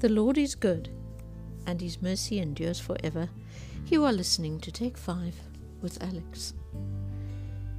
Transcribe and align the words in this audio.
The 0.00 0.08
Lord 0.08 0.38
is 0.38 0.54
good, 0.54 0.90
and 1.66 1.80
his 1.80 2.00
mercy 2.00 2.38
endures 2.38 2.78
forever. 2.78 3.28
You 3.86 4.04
are 4.04 4.12
listening 4.12 4.60
to 4.60 4.70
Take 4.70 4.96
5 4.96 5.34
with 5.82 6.00
Alex. 6.00 6.54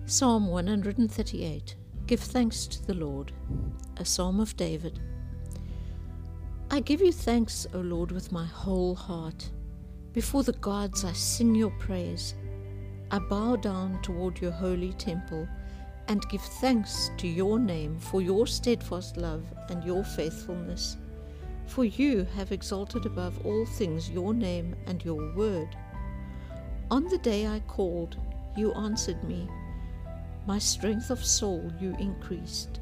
Psalm 0.06 0.48
138 0.48 1.76
Give 2.08 2.20
thanks 2.20 2.68
to 2.68 2.86
the 2.86 2.94
Lord, 2.94 3.32
a 3.96 4.04
psalm 4.04 4.42
of 4.42 4.58
David. 4.58 5.00
I 6.70 6.82
give 6.82 7.00
you 7.00 7.14
thanks, 7.14 7.66
O 7.74 7.80
Lord, 7.80 8.12
with 8.12 8.34
my 8.34 8.46
whole 8.46 8.96
heart. 8.96 9.50
Before 10.12 10.44
the 10.44 10.52
gods 10.52 11.06
I 11.06 11.14
sing 11.14 11.56
your 11.56 11.72
praise. 11.80 12.36
I 13.12 13.20
bow 13.20 13.56
down 13.56 14.02
toward 14.02 14.42
your 14.42 14.52
holy 14.52 14.92
temple 14.92 15.48
and 16.10 16.28
give 16.28 16.42
thanks 16.42 17.12
to 17.16 17.30
your 17.30 17.60
name 17.60 17.98
for 17.98 18.22
your 18.22 18.46
steadfast 18.46 19.16
love 19.16 19.46
and 19.70 19.86
your 19.86 20.04
faithfulness. 20.04 20.98
For 21.70 21.86
you 21.86 22.26
have 22.36 22.52
exalted 22.52 23.06
above 23.06 23.46
all 23.46 23.64
things 23.64 24.10
your 24.10 24.34
name 24.34 24.76
and 24.88 25.06
your 25.06 25.36
word. 25.36 25.78
On 26.90 27.04
the 27.04 27.20
day 27.20 27.46
I 27.46 27.60
called, 27.68 28.18
you 28.58 28.74
answered 28.74 29.24
me. 29.24 29.48
My 30.48 30.58
strength 30.58 31.12
of 31.12 31.24
soul 31.24 31.72
you 31.80 31.96
increased. 32.00 32.80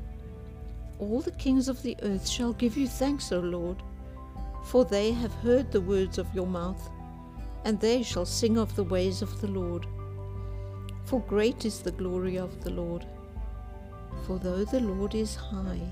All 1.00 1.20
the 1.20 1.32
kings 1.32 1.68
of 1.68 1.84
the 1.84 1.98
earth 2.02 2.30
shall 2.30 2.54
give 2.54 2.78
you 2.78 2.88
thanks, 2.88 3.34
O 3.34 3.42
Lord, 3.42 3.84
for 4.64 4.86
they 4.86 5.12
have 5.12 5.34
heard 5.34 5.70
the 5.70 5.82
words 5.82 6.18
of 6.18 6.34
your 6.34 6.48
mouth, 6.48 6.90
and 7.66 7.78
they 7.82 8.02
shall 8.02 8.26
sing 8.26 8.58
of 8.58 8.74
the 8.78 8.86
ways 8.86 9.22
of 9.22 9.42
the 9.42 9.48
Lord. 9.48 9.86
For 11.04 11.20
great 11.20 11.66
is 11.66 11.82
the 11.82 11.92
glory 11.92 12.38
of 12.38 12.64
the 12.64 12.72
Lord. 12.72 13.06
For 14.26 14.40
though 14.40 14.64
the 14.64 14.80
Lord 14.80 15.14
is 15.14 15.36
high, 15.36 15.92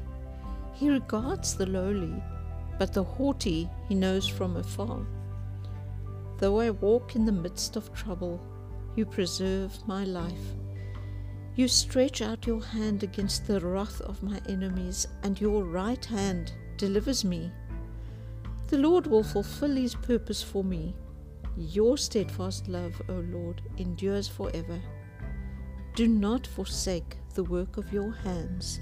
he 0.74 0.90
regards 0.90 1.56
the 1.56 1.66
lowly 1.66 2.24
but 2.78 2.94
the 2.94 3.04
haughty 3.04 3.70
he 3.88 3.96
knows 3.96 4.28
from 4.28 4.58
afar. 4.58 5.06
Though 6.38 6.60
I 6.60 6.72
walk 6.72 7.16
in 7.16 7.26
the 7.26 7.32
midst 7.32 7.76
of 7.76 7.94
trouble, 7.94 8.42
you 8.96 9.06
preserve 9.06 9.88
my 9.88 10.04
life. 10.04 10.54
You 11.56 11.70
stretch 11.70 12.22
out 12.22 12.46
your 12.46 12.62
hand 12.62 13.04
against 13.04 13.48
the 13.48 13.62
wrath 13.62 14.02
of 14.02 14.22
my 14.22 14.42
enemies, 14.50 15.08
and 15.24 15.40
your 15.40 15.64
right 15.64 16.04
hand 16.04 16.52
delivers 16.78 17.24
me. 17.24 17.52
The 18.68 18.78
Lord 18.78 19.08
will 19.08 19.24
fulfill 19.24 19.76
his 19.76 19.96
purpose 19.96 20.42
for 20.42 20.64
me. 20.64 20.96
Your 21.56 21.98
steadfast 21.98 22.68
love, 22.68 23.02
O 23.08 23.14
Lord, 23.14 23.62
endures 23.78 24.28
forever. 24.28 24.82
Do 25.96 26.08
not 26.10 26.46
forsake 26.46 27.18
the 27.36 27.44
work 27.46 27.78
of 27.78 27.94
your 27.94 28.12
hands. 28.12 28.82